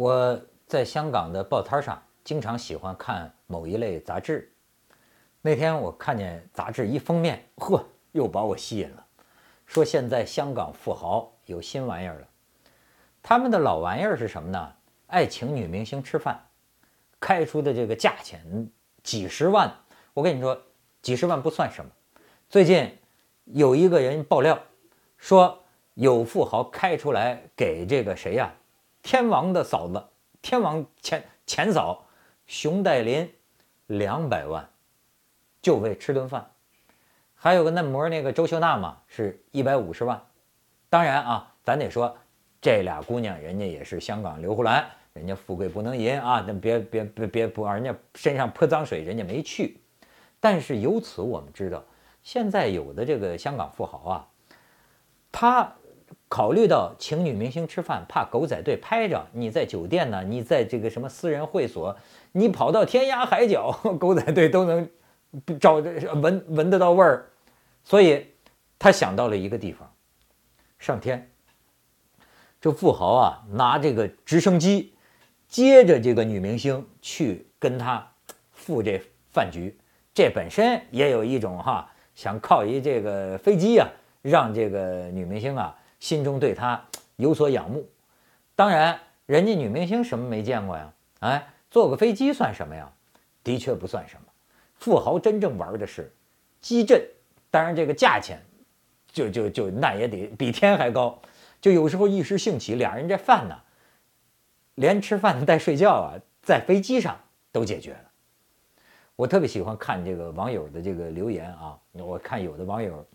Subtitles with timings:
[0.00, 4.50] 我在香港的报摊上经常喜欢看某一类杂志。
[5.42, 9.06] 那天我看见杂志一封面，呵，又把我吸引了。
[9.66, 12.28] 说现在香港富豪有新玩意儿了，
[13.22, 14.72] 他们的老玩意儿是什么呢？
[15.08, 16.42] 爱请女明星吃饭，
[17.20, 18.70] 开出的这个价钱
[19.02, 19.70] 几十万。
[20.14, 20.58] 我跟你说，
[21.02, 21.90] 几十万不算什么。
[22.48, 22.90] 最近
[23.44, 24.58] 有一个人爆料
[25.18, 25.62] 说，
[25.92, 28.50] 有富豪开出来给这个谁呀？
[29.02, 30.04] 天王的嫂子，
[30.42, 32.06] 天王前前嫂
[32.46, 33.32] 熊黛林，
[33.86, 34.68] 两百万，
[35.62, 36.50] 就为吃顿饭。
[37.34, 40.20] 还有个嫩模那个周秀娜嘛，是一百五十万。
[40.88, 42.16] 当然啊，咱得说，
[42.60, 49.80] 这俩姑娘人家也是香港刘胡兰，人家富贵不能淫啊，那别别别别不往人家身上泼脏水，人家没去。
[50.38, 51.82] 但是由此我们知道，
[52.22, 54.28] 现在有的这个香港富豪啊，
[55.32, 55.72] 他。
[56.30, 61.96] 考虑到请女明星吃饭，怕狗仔队拍着你在酒店呢，你在这个什么私人会所，
[62.30, 64.88] 你跑到天涯海角，狗仔队都能
[65.58, 67.26] 找闻闻得到味儿，
[67.82, 68.24] 所以
[68.78, 69.92] 他想到了一个地方，
[70.78, 71.28] 上天。
[72.60, 74.94] 这富豪啊，拿这个直升机
[75.48, 78.08] 接着这个女明星去跟他
[78.52, 79.76] 赴这饭局，
[80.14, 83.88] 这本身也有一种哈，想靠一这个飞机啊，
[84.22, 85.76] 让这个女明星啊。
[86.00, 86.82] 心中对他
[87.16, 87.86] 有所仰慕，
[88.56, 90.92] 当然，人家女明星什么没见过呀？
[91.20, 92.90] 哎，坐个飞机算什么呀？
[93.44, 94.22] 的确不算什么。
[94.74, 96.10] 富豪真正玩的是
[96.62, 97.06] 机震，
[97.50, 98.42] 当然这个价钱
[99.12, 101.20] 就就就那也得比天还高。
[101.60, 103.54] 就有时候一时兴起，俩人这饭呢，
[104.76, 107.20] 连吃饭带睡觉啊，在飞机上
[107.52, 108.10] 都解决了。
[109.16, 113.06] 我特别喜欢看这个网友的这个留言啊，我看有的网友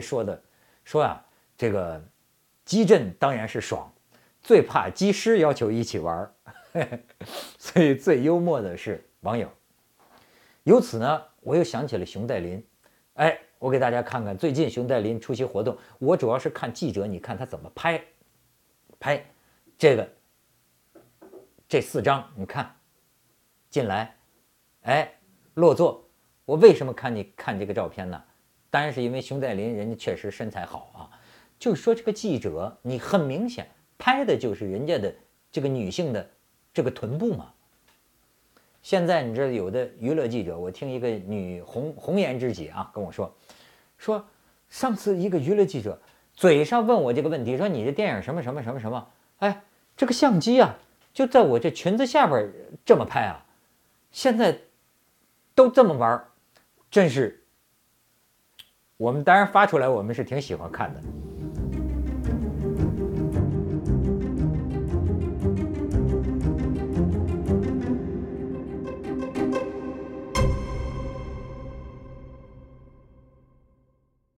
[0.00, 0.42] 说的
[0.84, 1.24] 说啊。
[1.60, 2.02] 这个
[2.64, 3.92] 机震当然是爽，
[4.40, 6.34] 最怕机师要求一起玩儿，
[7.58, 9.46] 所以最幽默的是网友。
[10.62, 12.66] 由此呢，我又想起了熊黛林。
[13.16, 18.02] 哎，我给大家看看最近熊黛林出席活动，我主要是看记者，你看他怎么拍，
[18.98, 19.22] 拍
[19.76, 20.08] 这个
[21.68, 22.74] 这四张，你看
[23.68, 24.16] 进来，
[24.84, 25.12] 哎，
[25.52, 26.08] 落座。
[26.46, 28.24] 我为什么看你看这个照片呢？
[28.70, 30.89] 当然是因为熊黛林人家确实身材好。
[31.60, 35.14] 就说，这个记者，你很明显拍的就是人家的
[35.52, 36.28] 这个女性的
[36.72, 37.52] 这个臀部嘛。
[38.82, 43.36] 现在你知道有的娱乐记者，我听一个女红红颜知己啊跟我说，
[43.98, 44.26] 说
[44.70, 46.00] 上次一个娱乐记者
[46.34, 49.06] 嘴上问我这个问题，说你这电影什么什么什么什么，
[49.40, 49.62] 哎，
[49.98, 50.78] 这个相机啊
[51.12, 52.50] 就在我这裙子下边
[52.86, 53.44] 这么拍啊，
[54.10, 54.60] 现在
[55.54, 56.24] 都这么玩，
[56.90, 57.44] 真是。
[58.96, 61.00] 我们当然发出来，我们是挺喜欢看的。